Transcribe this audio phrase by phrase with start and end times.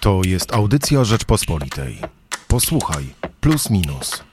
[0.00, 1.98] To jest audycja Rzeczpospolitej.
[2.48, 3.04] Posłuchaj,
[3.40, 4.24] plus minus.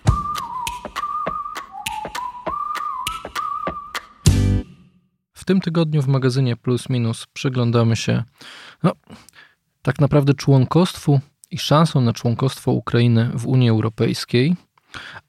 [5.34, 8.24] W tym tygodniu w magazynie Plus Minus przyglądamy się
[8.84, 8.92] no,
[9.82, 11.20] tak naprawdę członkostwu
[11.52, 14.56] i szansą na członkostwo Ukrainy w Unii Europejskiej,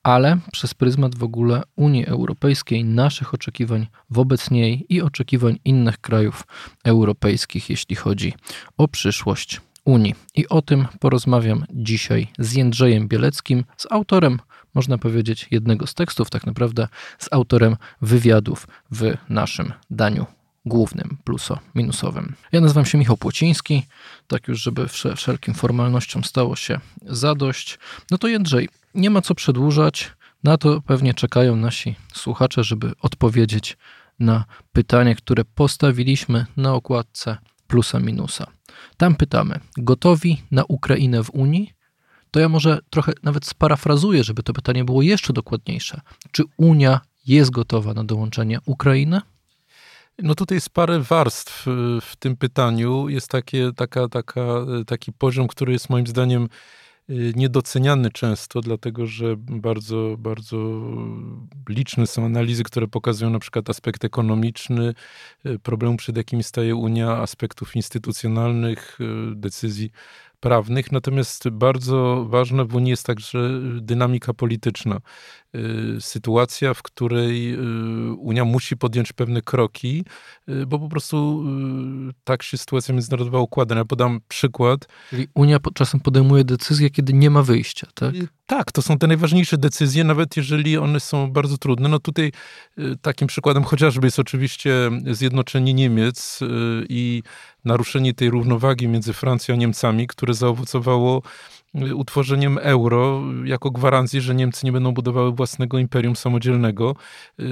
[0.02, 6.44] ale przez pryzmat w ogóle Unii Europejskiej, naszych oczekiwań wobec niej i oczekiwań innych krajów
[6.84, 8.34] europejskich, jeśli chodzi
[8.76, 10.14] o przyszłość Unii.
[10.34, 14.38] I o tym porozmawiam dzisiaj z Jędrzejem Bieleckim, z autorem,
[14.74, 16.88] można powiedzieć, jednego z tekstów, tak naprawdę
[17.18, 20.26] z autorem wywiadów w naszym daniu
[20.64, 22.32] głównym pluso-minusowym.
[22.52, 23.82] Ja nazywam się Michał Płociński,
[24.26, 27.78] tak już, żeby wszelkim formalnościom stało się zadość.
[28.10, 30.12] No to Jędrzej, nie ma co przedłużać,
[30.44, 33.76] na to pewnie czekają nasi słuchacze, żeby odpowiedzieć
[34.18, 37.36] na pytanie, które postawiliśmy na okładce
[37.68, 38.46] plusa minusa.
[38.96, 41.72] Tam pytamy: gotowi na Ukrainę w Unii?
[42.30, 46.00] To ja może trochę nawet sparafrazuję, żeby to pytanie było jeszcze dokładniejsze.
[46.30, 49.20] Czy Unia jest gotowa na dołączenie Ukrainy?
[50.18, 51.66] No tutaj jest parę warstw
[52.02, 53.08] w tym pytaniu.
[53.08, 54.42] Jest takie, taka, taka,
[54.86, 56.48] taki poziom, który jest moim zdaniem y,
[57.08, 60.80] niedoceniany często, dlatego że bardzo, bardzo
[61.68, 64.94] liczne są analizy, które pokazują na przykład aspekt ekonomiczny,
[65.46, 69.90] y, problemu, przed jakim staje Unia, aspektów instytucjonalnych, y, decyzji
[70.40, 73.50] prawnych, natomiast bardzo ważna w Unii jest także
[73.80, 75.00] dynamika polityczna.
[75.54, 77.58] Y, sytuacja, w której y,
[78.12, 80.04] Unia musi podjąć pewne kroki,
[80.48, 81.44] y, bo po prostu
[82.24, 83.76] tak się sytuacja międzynarodowa układa.
[83.76, 84.88] Ja podam przykład.
[85.10, 88.14] Czyli Unia czasem podejmuje decyzje, kiedy nie ma wyjścia, tak?
[88.50, 91.88] Tak, to są te najważniejsze decyzje, nawet jeżeli one są bardzo trudne.
[91.88, 92.32] No tutaj
[93.02, 96.40] takim przykładem chociażby jest oczywiście zjednoczenie Niemiec
[96.88, 97.22] i
[97.64, 101.22] naruszenie tej równowagi między Francją a Niemcami, które zaowocowało
[101.74, 106.96] utworzeniem euro jako gwarancji, że Niemcy nie będą budowały własnego imperium samodzielnego.
[107.38, 107.46] Yy,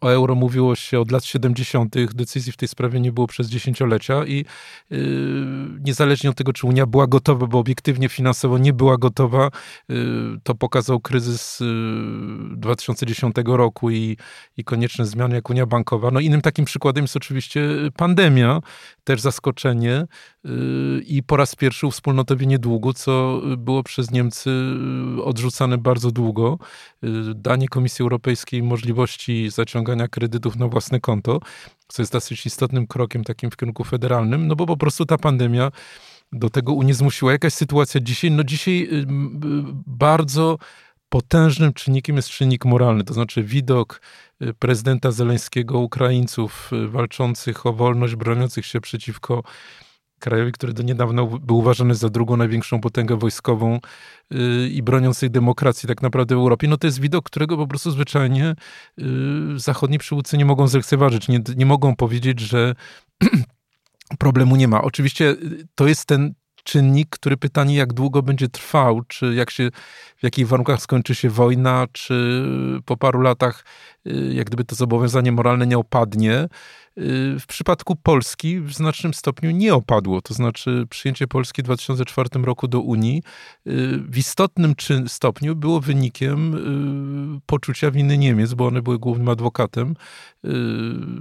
[0.00, 4.26] o euro mówiło się od lat 70., decyzji w tej sprawie nie było przez dziesięciolecia
[4.26, 4.44] i
[4.90, 4.98] yy,
[5.80, 9.50] niezależnie od tego, czy Unia była gotowa, bo obiektywnie finansowo nie była gotowa,
[9.88, 9.96] yy,
[10.42, 11.62] to pokazał kryzys
[12.56, 14.16] 2010 roku i,
[14.56, 16.10] i konieczne zmiany jak Unia Bankowa.
[16.10, 18.60] No innym takim przykładem jest oczywiście pandemia,
[19.04, 20.06] też zaskoczenie
[21.06, 23.23] i po raz pierwszy uwspólnotowienie długu, co
[23.56, 24.50] było przez Niemcy
[25.24, 26.58] odrzucane bardzo długo.
[27.34, 31.40] Danie Komisji Europejskiej możliwości zaciągania kredytów na własne konto,
[31.88, 35.70] co jest dosyć istotnym krokiem takim w kierunku federalnym, no bo po prostu ta pandemia
[36.32, 37.32] do tego Unię zmusiła.
[37.32, 38.30] Jakaś sytuacja dzisiaj?
[38.30, 38.88] No dzisiaj
[39.86, 40.58] bardzo
[41.08, 44.00] potężnym czynnikiem jest czynnik moralny, to znaczy widok
[44.58, 49.42] prezydenta Zeleńskiego, Ukraińców walczących o wolność, broniących się przeciwko
[50.24, 53.78] krajowi, który do niedawna był uważany za drugą największą potęgę wojskową
[54.30, 57.90] yy, i broniącej demokracji tak naprawdę w Europie, no to jest widok, którego po prostu
[57.90, 58.54] zwyczajnie
[58.96, 59.06] yy,
[59.56, 62.74] zachodni przywódcy nie mogą zlekceważyć, nie, nie mogą powiedzieć, że
[64.24, 64.82] problemu nie ma.
[64.82, 66.34] Oczywiście yy, to jest ten
[66.64, 69.70] czynnik, który pytanie, jak długo będzie trwał, czy jak się,
[70.16, 72.44] w jakich warunkach skończy się wojna, czy
[72.84, 73.64] po paru latach,
[74.32, 76.48] jak gdyby to zobowiązanie moralne nie opadnie.
[76.98, 80.22] Y, w przypadku Polski w znacznym stopniu nie opadło.
[80.22, 83.22] To znaczy przyjęcie Polski w 2004 roku do Unii
[83.66, 84.74] y, w istotnym
[85.06, 86.54] stopniu było wynikiem
[87.36, 89.94] y, poczucia winy Niemiec, bo one były głównym adwokatem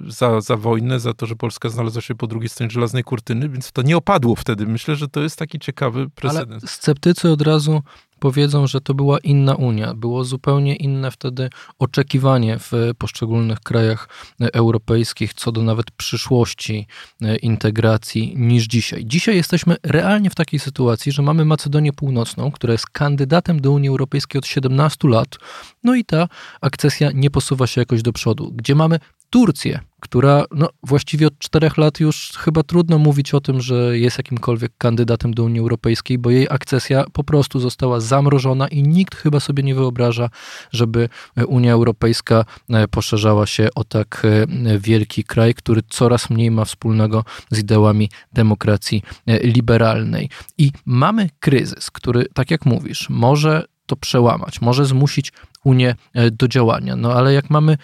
[0.08, 3.72] za, za wojnę, za to, że Polska znalazła się po drugiej stronie żelaznej kurtyny, więc
[3.72, 4.66] to nie opadło wtedy.
[4.68, 6.64] Myślę, że to jest taki ciekawy precedens.
[6.64, 7.82] Ale sceptycy od razu
[8.24, 9.94] powiedzą, że to była inna Unia.
[9.94, 16.88] Było zupełnie inne wtedy oczekiwanie w poszczególnych krajach europejskich co do nawet przyszłości
[17.22, 19.06] e, integracji niż dzisiaj.
[19.06, 23.90] Dzisiaj jesteśmy realnie w takiej sytuacji, że mamy Macedonię Północną, która jest kandydatem do Unii
[23.90, 25.38] Europejskiej od 17 lat,
[25.84, 26.28] no i ta
[26.62, 28.52] akcesja nie posuwa się jakoś do przodu.
[28.56, 29.00] Gdzie mamy
[29.34, 34.18] Turcję, która no, właściwie od czterech lat już chyba trudno mówić o tym, że jest
[34.18, 39.40] jakimkolwiek kandydatem do Unii Europejskiej, bo jej akcesja po prostu została zamrożona i nikt chyba
[39.40, 40.30] sobie nie wyobraża,
[40.72, 41.10] żeby
[41.48, 47.26] Unia Europejska e, poszerzała się o tak e, wielki kraj, który coraz mniej ma wspólnego
[47.52, 50.30] z ideałami demokracji e, liberalnej.
[50.58, 55.32] I mamy kryzys, który, tak jak mówisz, może to przełamać, może zmusić
[55.64, 55.96] Unię
[56.32, 56.96] do działania.
[56.96, 57.78] No ale jak mamy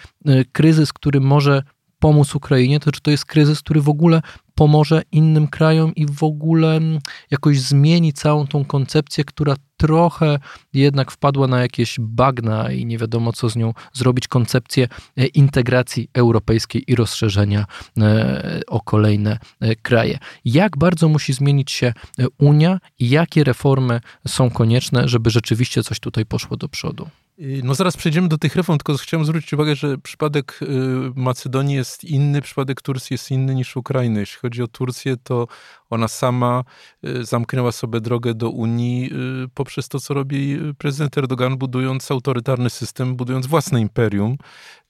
[0.52, 1.62] kryzys, który może
[2.00, 4.22] pomóc Ukrainie, to czy to jest kryzys, który w ogóle
[4.54, 6.98] pomoże innym krajom i w ogóle mm,
[7.30, 10.38] jakoś zmieni całą tą koncepcję, która trochę
[10.72, 16.08] jednak wpadła na jakieś bagna i nie wiadomo co z nią zrobić, koncepcję e, integracji
[16.14, 17.64] europejskiej i rozszerzenia
[17.98, 20.18] e, o kolejne e, kraje.
[20.44, 21.92] Jak bardzo musi zmienić się
[22.38, 27.08] Unia i jakie reformy są konieczne, żeby rzeczywiście coś tutaj poszło do przodu?
[27.40, 30.66] Y, no zaraz przejdziemy do tych reform, tylko chciałem zwrócić uwagę, że przypadek y,
[31.14, 34.20] Macedonii jest inny, przypadek Turcji jest inny niż Ukrainy.
[34.20, 35.46] Jeśli chodzi o Turcję, to
[35.90, 36.64] ona sama
[37.04, 39.10] y, zamknęła sobie drogę do Unii
[39.54, 44.36] poprzez to, co robi prezydent Erdogan, budując autorytarny system, budując własne imperium.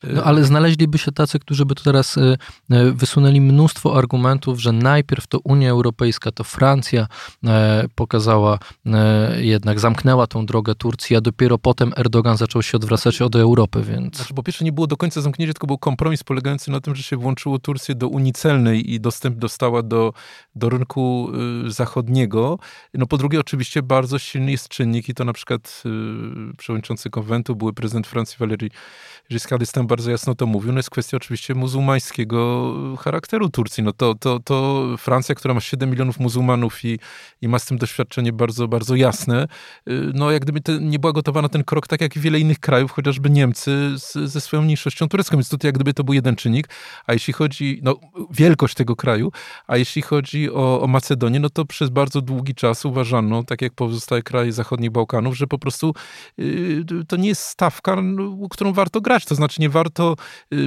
[0.03, 2.19] No ale znaleźliby się tacy, którzy by teraz
[2.93, 7.07] wysunęli mnóstwo argumentów, że najpierw to Unia Europejska, to Francja
[7.95, 8.59] pokazała,
[9.41, 14.17] jednak zamknęła tą drogę Turcji, a dopiero potem Erdogan zaczął się odwracać od Europy, więc...
[14.17, 17.03] Znaczy, po pierwsze nie było do końca zamknięcie, tylko był kompromis polegający na tym, że
[17.03, 20.13] się włączyło Turcję do Unii Celnej i dostęp dostała do,
[20.55, 21.31] do rynku
[21.67, 22.59] y, zachodniego.
[22.95, 25.83] No po drugie oczywiście bardzo silny jest czynnik i to na przykład
[26.53, 28.71] y, przewodniczący konwentu, były prezydent Francji Valéry
[29.31, 33.83] Giscard d'Estaing bardzo jasno to mówił, no jest kwestia oczywiście muzułmańskiego charakteru Turcji.
[33.83, 36.99] No to, to, to Francja, która ma 7 milionów muzułmanów i,
[37.41, 39.49] i ma z tym doświadczenie bardzo, bardzo jasne,
[39.89, 42.59] y, no jak gdyby te, nie była gotowa na ten krok, tak jak wiele innych
[42.59, 46.37] krajów, chociażby Niemcy z, ze swoją mniejszością turecką, więc tutaj jak gdyby to był jeden
[46.37, 46.69] czynnik,
[47.07, 47.97] a jeśli chodzi, no
[48.31, 49.33] wielkość tego kraju,
[49.67, 53.73] a jeśli chodzi o, o Macedonię, no to przez bardzo długi czas uważano, tak jak
[53.73, 55.95] pozostałe kraje zachodnich Bałkanów, że po prostu
[56.39, 60.17] yy, to nie jest stawka, no, którą warto grać, to znaczy nie warto
[60.51, 60.61] yy,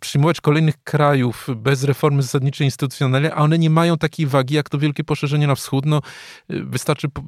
[0.00, 4.78] przyjmować kolejnych krajów bez reformy zasadniczej instytucjonalnej, a one nie mają takiej wagi, jak to
[4.78, 6.00] wielkie poszerzenie na wschód, no
[6.48, 7.24] yy, wystarczy yy,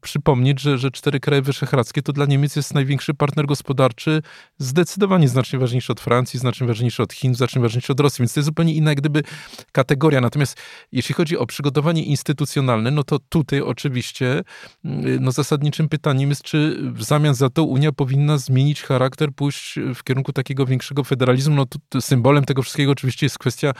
[0.00, 4.22] przypomnieć, że, że cztery kraje wyszehradzkie to dla Niemiec jest największy partner gospodarczy,
[4.58, 8.40] zdecydowanie znacznie ważniejszy od Francji, znacznie ważniejszy od Chin, znacznie ważniejszy od Rosji, więc to
[8.40, 9.22] jest zupełnie inna jak gdyby
[9.72, 10.20] kategoria.
[10.20, 10.58] Natomiast
[10.92, 14.42] jeśli chodzi o przygotowanie instytucjonalne, no to tutaj oczywiście
[15.20, 20.04] no zasadniczym pytaniem jest, czy w zamian za to Unia powinna zmienić charakter, pójść w
[20.04, 21.54] kierunku takiego większego federalizmu.
[21.54, 23.72] No to, symbolem tego wszystkiego oczywiście jest kwestia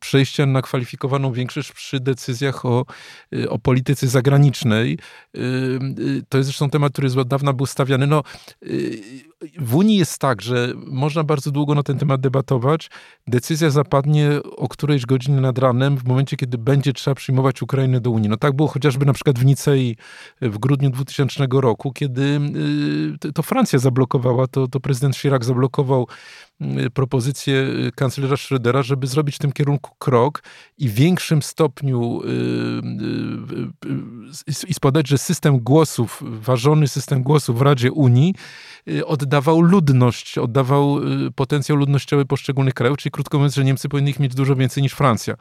[0.00, 2.86] przejścia na kwalifikowaną większość przy decyzjach o,
[3.34, 4.98] y, o polityce zagranicznej.
[5.36, 8.06] Y, y, to jest zresztą temat, który od dawna był stawiany.
[8.06, 8.22] No,
[9.58, 12.90] w Unii jest tak, że można bardzo długo na ten temat debatować.
[13.26, 18.10] Decyzja zapadnie o którejś godzinie nad ranem, w momencie, kiedy będzie trzeba przyjmować Ukrainę do
[18.10, 18.28] Unii.
[18.28, 19.96] No tak było chociażby na przykład w Nicei
[20.40, 22.40] w grudniu 2000 roku, kiedy
[23.34, 26.47] to Francja zablokowała, to, to prezydent Chirac zablokował Y,
[26.94, 30.42] propozycję y, kanclerza Schrödera, żeby zrobić w tym kierunku krok
[30.78, 32.28] i w większym stopniu y,
[34.68, 38.34] i spodać, że system głosów, ważony system głosów w Radzie Unii
[39.06, 41.00] oddawał ludność, oddawał
[41.34, 44.92] potencjał ludnościowy poszczególnych krajów, czyli krótko mówiąc, że Niemcy powinni ich mieć dużo więcej niż
[44.92, 45.34] Francja.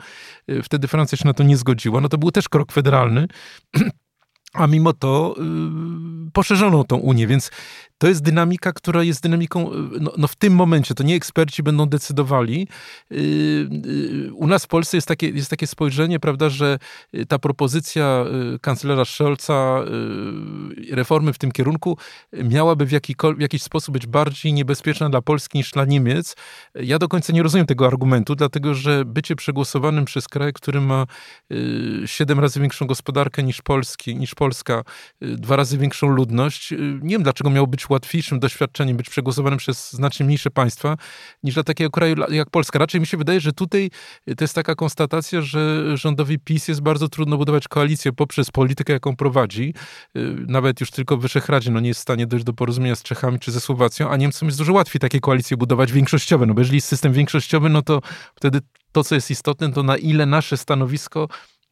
[0.63, 2.01] Wtedy Francja się na to nie zgodziła.
[2.01, 3.27] No to był też krok federalny.
[4.53, 7.51] A mimo to yy, poszerzono tą Unię, więc
[7.97, 11.63] to jest dynamika, która jest dynamiką, y, no, no, w tym momencie, to nie eksperci
[11.63, 12.67] będą decydowali.
[13.11, 16.79] Y, y, u nas w Polsce jest takie, jest takie spojrzenie, prawda, że
[17.27, 18.25] ta propozycja
[18.61, 19.85] kanclerza Scholza,
[20.91, 21.97] reformy w tym kierunku,
[22.33, 22.89] miałaby w,
[23.37, 26.35] w jakiś sposób być bardziej niebezpieczna dla Polski niż dla Niemiec.
[26.75, 31.05] Ja do końca nie rozumiem tego argumentu, dlatego że bycie przegłosowanym przez kraj, który ma
[32.05, 34.83] siedem razy większą gospodarkę niż, Polski, niż Polska,
[35.21, 40.25] dwa razy większą ludność, nie wiem dlaczego miało być łatwiejszym doświadczeniem być przegłosowanym przez znacznie
[40.25, 40.97] mniejsze państwa
[41.43, 42.79] niż dla takiego kraju jak Polska.
[42.79, 43.89] Raczej mi się wydaje, że tutaj
[44.37, 49.15] to jest taka konstatacja, że rządowi PiS jest bardzo trudno budować koalicję poprzez politykę, jaką
[49.15, 49.73] prowadzi.
[50.17, 53.03] Y, nawet już tylko w Wyszehradzieś no nie jest w stanie dojść do porozumienia z
[53.03, 56.45] Czechami czy ze Słowacją, a Niemcom jest dużo łatwiej takie koalicje budować większościowe.
[56.45, 58.01] No bo jeżeli jest system większościowy, no to
[58.35, 61.27] wtedy to, co jest istotne, to na ile nasze stanowisko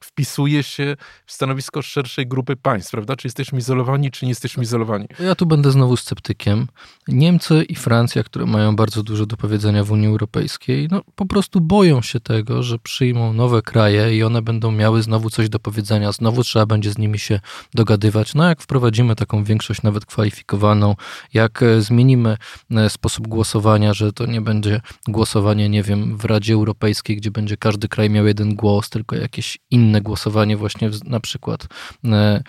[0.06, 0.96] wpisuje się
[1.26, 3.16] w stanowisko szerszej grupy państw, prawda?
[3.16, 5.08] Czy jesteśmy izolowani, czy nie jesteśmy izolowani?
[5.20, 6.68] Ja tu będę znowu sceptykiem.
[7.08, 11.62] Niemcy i Francja, które mają bardzo dużo do powiedzenia w Unii Europejskiej, no po prostu
[11.62, 16.12] boją się tego, że przyjmą nowe kraje i one będą miały znowu coś do powiedzenia,
[16.12, 17.40] znowu trzeba będzie z nimi się
[17.74, 18.34] dogadywać.
[18.34, 20.96] No jak wprowadzimy taką większość nawet kwalifikowaną,
[21.34, 22.38] jak e, zmienimy
[22.72, 27.58] e, sposób głosowania, że to nie będzie głosowanie, nie wiem, w Radzie Europejskiej, gdzie będzie
[27.58, 31.68] każdy kraj miał jeden głos, tylko jakieś inne inne głosowanie, właśnie na przykład,
[32.06, 32.44] e,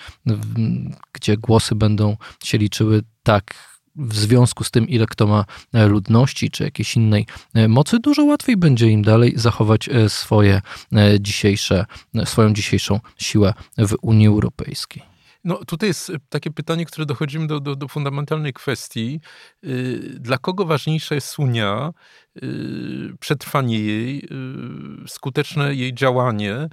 [1.12, 3.54] gdzie głosy będą się liczyły tak
[3.96, 8.24] w związku z tym, ile kto ma e, ludności czy jakiejś innej e, mocy, dużo
[8.24, 10.60] łatwiej będzie im dalej zachować swoje
[11.20, 11.86] dzisiejsze,
[12.24, 15.16] swoją dzisiejszą siłę w Unii Europejskiej.
[15.46, 19.20] No tutaj jest takie pytanie, które dochodzimy do, do, do fundamentalnej kwestii.
[19.64, 21.92] Y, dla kogo ważniejsza jest Unia,
[23.20, 24.24] przetrwanie jej,
[25.04, 26.68] y, skuteczne jej działanie,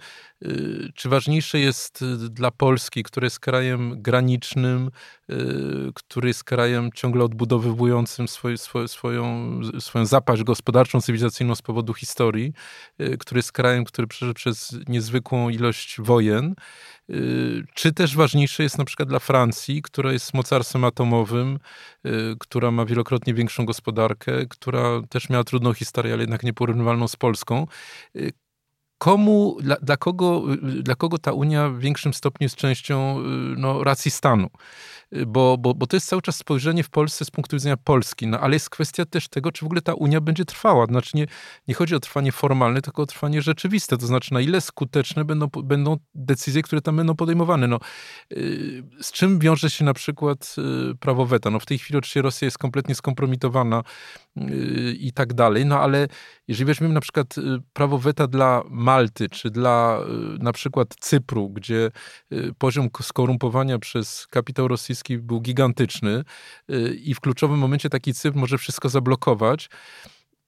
[0.96, 4.90] czy ważniejsze jest dla Polski, która jest krajem granicznym,
[5.96, 12.54] który jest krajem ciągle odbudowywującym swoj, swoj, swoją, swoją zapaść gospodarczą, cywilizacyjną z powodu historii,
[13.20, 16.56] który jest krajem, który przeszedł przez niezwykłą ilość wojen,
[17.10, 21.60] Y, czy też ważniejsze jest na przykład dla Francji, która jest mocarstwem atomowym,
[22.06, 27.16] y, która ma wielokrotnie większą gospodarkę, która też miała trudną historię, ale jednak nieporównywalną z
[27.16, 27.68] Polską.
[28.16, 28.32] Y,
[28.98, 30.44] komu, dla, dla, kogo,
[30.82, 33.20] dla kogo ta Unia w większym stopniu jest częścią
[33.58, 34.50] no, racji stanu?
[35.28, 38.40] bo, bo, bo to jest cały czas spojrzenie w Polsce z punktu widzenia Polski, no
[38.40, 40.86] ale jest kwestia też tego, czy w ogóle ta Unia będzie trwała.
[40.86, 41.28] Znaczy nie,
[41.68, 45.48] nie chodzi o trwanie formalne, tylko o trwanie rzeczywiste, to znaczy na ile skuteczne będą,
[45.64, 47.68] będą decyzje, które tam będą podejmowane.
[47.68, 47.80] No,
[48.32, 50.56] y, z czym wiąże się na przykład
[50.92, 51.50] y, prawo weta?
[51.50, 53.84] No w tej chwili oczywiście Rosja jest kompletnie skompromitowana
[54.33, 54.33] y,
[55.00, 56.08] i tak dalej, no ale
[56.48, 57.36] jeżeli weźmiemy na przykład
[57.74, 60.00] prawo weta dla Malty, czy dla
[60.40, 61.92] na przykład Cypru, gdzie
[62.58, 66.24] poziom skorumpowania przez kapitał rosyjski był gigantyczny
[66.72, 69.70] y, i w kluczowym momencie taki Cypr może wszystko zablokować.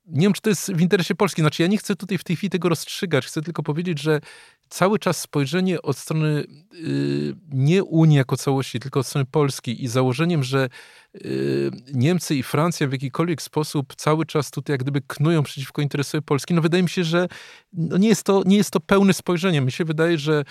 [0.07, 1.41] Nie wiem, czy to jest w interesie Polski.
[1.41, 3.25] Znaczy, ja nie chcę tutaj w tej chwili tego rozstrzygać.
[3.25, 4.21] Chcę tylko powiedzieć, że
[4.69, 9.87] cały czas spojrzenie od strony y, nie Unii jako całości, tylko od strony Polski i
[9.87, 10.69] założeniem, że
[11.15, 16.21] y, Niemcy i Francja w jakikolwiek sposób cały czas tutaj jak gdyby knują przeciwko interesowi
[16.21, 17.27] Polski, no wydaje mi się, że
[17.73, 19.61] no nie, jest to, nie jest to pełne spojrzenie.
[19.61, 20.43] Mi się wydaje, że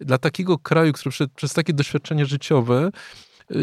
[0.00, 2.90] dla takiego kraju, który przez, przez takie doświadczenia życiowe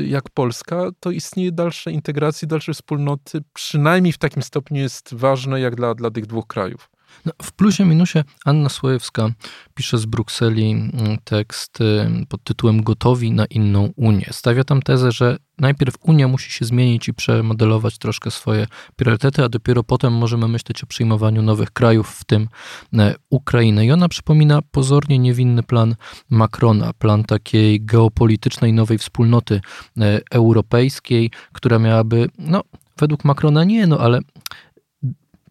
[0.08, 5.75] jak Polska, to istnieje dalsze integracji, dalsze wspólnoty, przynajmniej w takim stopniu jest ważne jak
[5.75, 6.89] dla, dla tych dwóch krajów.
[7.25, 9.30] No, w plusie minusie Anna Słojewska
[9.74, 14.30] pisze z Brukseli mm, tekst y, pod tytułem Gotowi na inną Unię.
[14.32, 19.50] Stawia tam tezę, że najpierw Unia musi się zmienić i przemodelować troszkę swoje priorytety, a
[19.50, 22.48] dopiero potem możemy myśleć o przyjmowaniu nowych krajów, w tym
[22.94, 23.86] e, Ukrainę.
[23.86, 25.96] I ona przypomina pozornie niewinny plan
[26.30, 29.62] Macrona, plan takiej geopolitycznej nowej wspólnoty
[29.98, 32.63] e, europejskiej, która miałaby, no,
[33.00, 34.20] według Macrona nie, no ale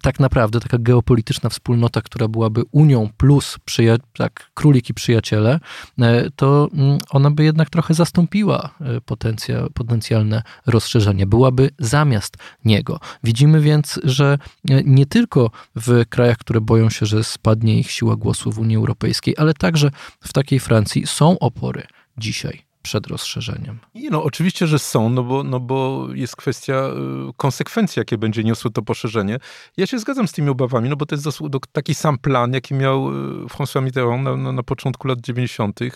[0.03, 5.61] tak naprawdę taka geopolityczna wspólnota, która byłaby Unią plus przyja- tak, królik i przyjaciele,
[5.99, 13.01] e, to mm, ona by jednak trochę zastąpiła e, potencja, potencjalne rozszerzenie, byłaby zamiast niego.
[13.25, 14.39] Widzimy więc, że
[14.71, 18.77] e, nie tylko w krajach, które boją się, że spadnie ich siła głosu w Unii
[18.77, 19.91] Europejskiej, ale także
[20.21, 21.83] w takiej Francji są opory
[22.19, 23.79] dzisiaj przed rozszerzeniem.
[23.95, 28.45] I no, oczywiście, że są, no bo, no bo jest kwestia y, konsekwencji, jakie będzie
[28.45, 29.39] niosło to poszerzenie.
[29.77, 31.29] Ja się zgadzam z tymi obawami, no bo to jest
[31.73, 35.83] taki sam plan, jaki miał y, François Mitterrand na, na, na początku lat 90.
[35.83, 35.91] Y,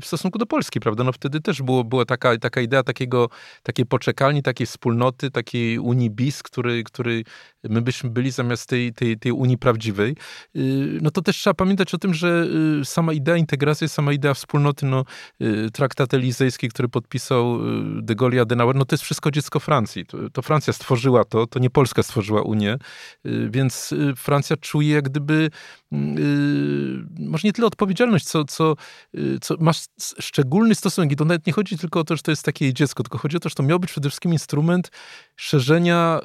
[0.00, 1.04] w stosunku do Polski, prawda?
[1.04, 3.28] No wtedy też było, była taka, taka idea takiego,
[3.62, 7.24] takiej poczekalni, takiej wspólnoty, takiej Unii BIS, który, który
[7.64, 10.16] my byśmy byli zamiast tej, tej, tej Unii prawdziwej.
[11.02, 12.46] No to też trzeba pamiętać o tym, że
[12.84, 15.04] sama idea integracji, sama idea wspólnoty, no
[15.72, 17.56] traktat traktat elizejski, który podpisał
[17.98, 20.06] y, de Gaulle i Adenauer, no to jest wszystko dziecko Francji.
[20.06, 22.76] To, to, Francja stworzyła to, to nie Polska stworzyła Unię,
[23.26, 25.50] y, więc y, Francja czuje jak gdyby
[27.18, 28.74] może nie tyle odpowiedzialność, co, co,
[29.40, 29.84] co masz
[30.20, 32.74] szczególny stosunek i to nawet nie chodzi tylko o to, że to jest takie jej
[32.74, 34.90] dziecko, tylko chodzi o to, że to miał być przede wszystkim instrument
[35.36, 36.20] szerzenia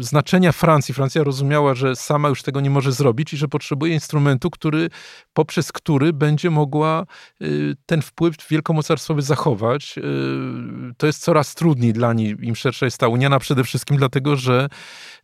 [0.00, 0.94] znaczenia Francji.
[0.94, 4.90] Francja rozumiała, że sama już tego nie może zrobić i że potrzebuje instrumentu, który,
[5.32, 7.06] poprzez który będzie mogła
[7.86, 9.98] ten wpływ wielkomocarstwowy zachować.
[9.98, 10.02] Y,
[10.96, 14.68] to jest coraz trudniej dla niej, im szersza jest ta Unia, przede wszystkim dlatego, że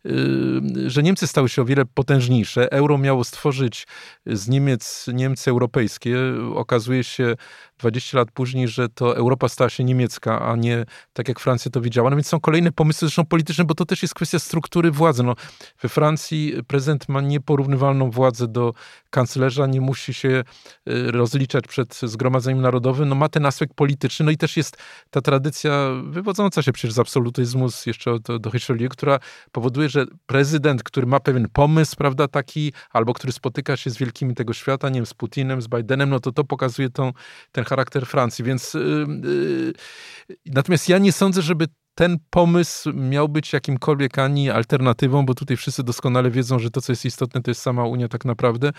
[0.05, 2.71] Y, że Niemcy stały się o wiele potężniejsze.
[2.71, 3.87] Euro miało stworzyć
[4.25, 6.17] z Niemiec Niemcy europejskie.
[6.55, 7.35] Okazuje się
[7.77, 11.81] 20 lat później, że to Europa stała się niemiecka, a nie tak jak Francja to
[11.81, 12.09] widziała.
[12.09, 15.23] No więc są kolejne pomysły, zresztą polityczne, bo to też jest kwestia struktury władzy.
[15.23, 15.35] No,
[15.81, 18.73] we Francji prezydent ma nieporównywalną władzę do
[19.09, 20.43] kanclerza, nie musi się
[20.89, 23.09] y, rozliczać przed Zgromadzeniem Narodowym.
[23.09, 24.77] No, ma ten aspekt polityczny, no i też jest
[25.09, 28.51] ta tradycja wywodząca się przecież z absolutyzmu, jeszcze do, do
[28.89, 29.19] która
[29.51, 34.35] powoduje, że prezydent, który ma pewien pomysł, prawda, taki, albo który spotyka się z wielkimi
[34.35, 37.11] tego świata, nie wiem, z Putinem, z Bidenem, no to to pokazuje tą,
[37.51, 38.45] ten charakter Francji.
[38.45, 45.25] Więc yy, yy, natomiast ja nie sądzę, żeby ten pomysł miał być jakimkolwiek ani alternatywą,
[45.25, 48.25] bo tutaj wszyscy doskonale wiedzą, że to, co jest istotne, to jest sama Unia tak
[48.25, 48.71] naprawdę,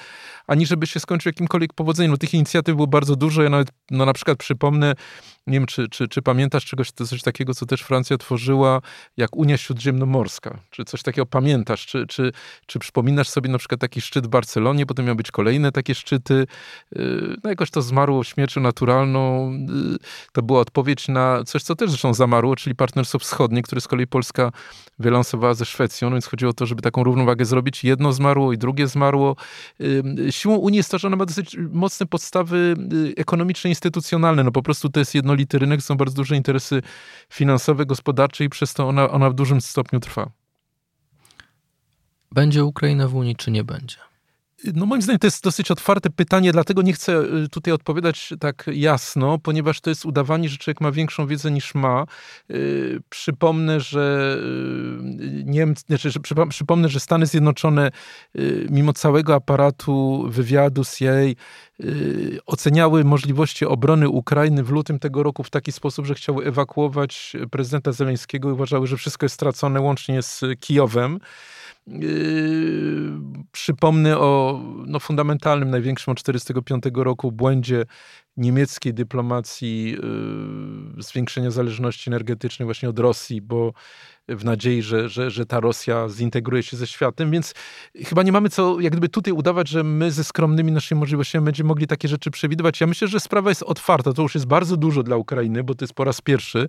[0.47, 2.11] ani żeby się skończył jakimkolwiek powodzeniem.
[2.11, 3.43] No, tych inicjatyw było bardzo dużo.
[3.43, 4.95] Ja nawet, no, na przykład przypomnę
[5.47, 8.81] Nie wiem, czy, czy, czy pamiętasz czegoś, coś takiego, co też Francja tworzyła,
[9.17, 10.59] jak Unia Śródziemnomorska?
[10.71, 11.87] Czy coś takiego pamiętasz?
[11.87, 12.33] Czy, czy,
[12.67, 16.47] czy przypominasz sobie na przykład taki szczyt w Barcelonie, potem miały być kolejne takie szczyty?
[16.97, 19.53] Y, no jakoś to zmarło śmiercią naturalną.
[19.95, 19.99] Y,
[20.33, 24.07] to była odpowiedź na coś, co też zresztą zamarło, czyli Partnerstwo Wschodnie, które z kolei
[24.07, 24.53] Polska
[24.99, 27.85] wylansowała ze Szwecją, no więc chodziło o to, żeby taką równowagę zrobić.
[27.85, 29.37] Jedno zmarło i drugie zmarło.
[30.31, 32.77] Siłą Unii jest to, że ona ma dosyć mocne podstawy
[33.17, 34.45] ekonomiczne, instytucjonalne.
[34.45, 36.83] No po prostu to jest jednolity rynek, są bardzo duże interesy
[37.31, 40.31] finansowe, gospodarcze i przez to ona, ona w dużym stopniu trwa.
[42.33, 43.97] Będzie Ukraina w Unii, czy nie będzie?
[44.75, 48.65] No moim zdaniem to jest dosyć otwarte pytanie, dlatego nie chcę y, tutaj odpowiadać tak
[48.73, 52.07] jasno, ponieważ to jest udawanie, że człowiek ma większą wiedzę niż ma.
[52.49, 54.37] Yy, przypomnę, że
[55.03, 57.91] yy, Niemcy, znaczy, że przypomnę, że Stany Zjednoczone
[58.71, 61.37] mimo całego aparatu wywiadu CIA y,
[62.47, 67.93] oceniały możliwości obrony Ukrainy w lutym tego roku w taki sposób, że chciały ewakuować prezydenta
[67.93, 71.21] Zeleńskiego i uważały, że wszystko jest stracone łącznie z Kijowem.
[71.87, 73.13] Yy,
[73.53, 77.85] przypomnę o no, fundamentalnym, największym od 1945 roku błędzie
[78.37, 79.91] niemieckiej dyplomacji
[80.97, 83.73] yy, zwiększenia zależności energetycznej właśnie od Rosji, bo
[84.29, 87.55] w nadziei, że, że, że ta Rosja zintegruje się ze światem, więc
[88.05, 91.69] chyba nie mamy co jak gdyby tutaj udawać, że my ze skromnymi naszymi możliwościami będziemy
[91.69, 92.81] mogli takie rzeczy przewidywać.
[92.81, 95.85] Ja myślę, że sprawa jest otwarta, to już jest bardzo dużo dla Ukrainy, bo to
[95.85, 96.69] jest po raz pierwszy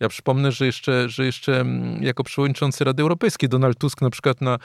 [0.00, 4.40] ja przypomnę, że jeszcze, że jeszcze mm, jako przewodniczący Rady Europejskiej Donald Tusk na przykład
[4.40, 4.58] na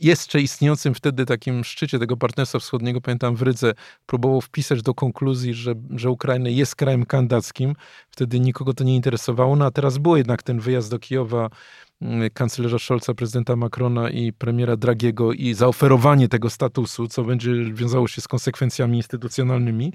[0.00, 3.72] jeszcze istniejącym wtedy takim szczycie tego partnerstwa wschodniego, pamiętam w Rydze,
[4.06, 7.74] próbował wpisać do konkluzji, że, że Ukraina jest krajem kandydackim.
[8.10, 11.50] Wtedy nikogo to nie interesowało, no a teraz był jednak ten wyjazd do Kijowa
[12.02, 18.08] mm, kanclerza Scholza, prezydenta Macrona i premiera Dragiego i zaoferowanie tego statusu, co będzie wiązało
[18.08, 19.92] się z konsekwencjami instytucjonalnymi.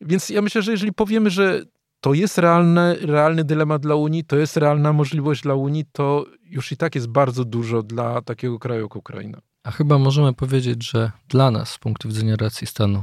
[0.00, 1.62] Więc ja myślę, że jeżeli powiemy, że
[2.06, 6.72] to jest realny, realny dylemat dla Unii, to jest realna możliwość dla Unii, to już
[6.72, 9.38] i tak jest bardzo dużo dla takiego kraju jak Ukraina.
[9.62, 13.02] A chyba możemy powiedzieć, że dla nas, z punktu widzenia racji stanu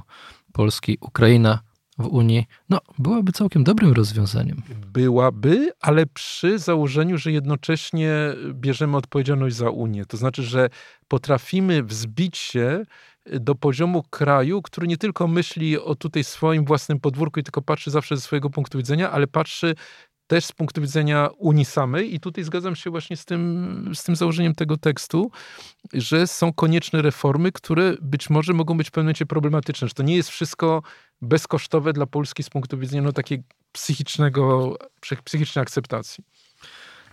[0.53, 1.59] Polski, Ukraina
[1.97, 4.61] w Unii, no, byłaby całkiem dobrym rozwiązaniem.
[4.93, 8.13] Byłaby, ale przy założeniu, że jednocześnie
[8.53, 10.05] bierzemy odpowiedzialność za Unię.
[10.05, 10.69] To znaczy, że
[11.07, 12.85] potrafimy wzbić się
[13.25, 17.91] do poziomu kraju, który nie tylko myśli o tutaj swoim własnym podwórku i tylko patrzy
[17.91, 19.75] zawsze ze swojego punktu widzenia, ale patrzy
[20.27, 24.15] też z punktu widzenia Unii samej i tutaj zgadzam się właśnie z tym, z tym
[24.15, 25.31] założeniem tego tekstu,
[25.93, 30.03] że są konieczne reformy, które być może mogą być w pewnym momencie problematyczne, że to
[30.03, 30.81] nie jest wszystko
[31.21, 34.75] bezkosztowe dla Polski z punktu widzenia no, takiej psychicznego,
[35.23, 36.23] psychicznej akceptacji.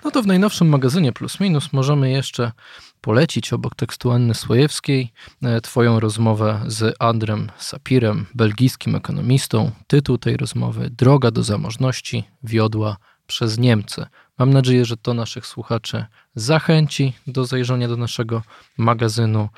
[0.04, 2.52] No to w najnowszym magazynie Plus Minus możemy jeszcze
[3.00, 9.70] polecić obok tekstu Anny Słojewskiej e, Twoją rozmowę z Andrem Sapirem, belgijskim ekonomistą.
[9.86, 14.06] Tytuł tej rozmowy Droga do zamożności wiodła przez Niemcy.
[14.38, 18.42] Mam nadzieję, że to naszych słuchaczy zachęci do zajrzenia do naszego
[18.78, 19.48] magazynu.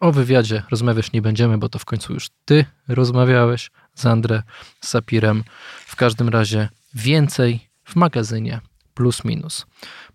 [0.00, 4.42] O wywiadzie rozmawiać nie będziemy, bo to w końcu już Ty rozmawiałeś z Andrem
[4.80, 5.44] Sapirem.
[5.86, 8.60] W każdym razie więcej w magazynie
[9.00, 9.66] plus minus.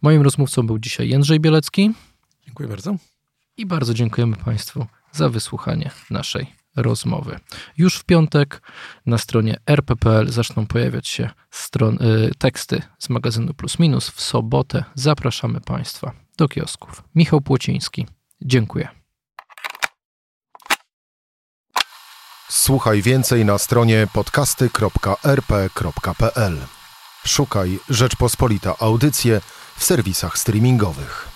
[0.02, 1.92] Moim rozmówcą był dzisiaj Jędrzej Bielecki.
[2.46, 2.96] Dziękuję bardzo.
[3.58, 7.40] I bardzo dziękujemy Państwu za wysłuchanie naszej rozmowy.
[7.78, 8.62] Już w piątek
[9.06, 14.10] na stronie rppl zaczną pojawiać się stron, y, teksty z magazynu Plus Minus.
[14.10, 17.04] W sobotę zapraszamy Państwa do kiosków.
[17.16, 18.08] Michał Płociński.
[18.42, 18.88] Dziękuję.
[22.50, 26.75] Słuchaj więcej na stronie podcasty.rp.pl.
[27.26, 29.42] Szukaj Rzeczpospolita Audycje
[29.78, 31.35] w serwisach streamingowych.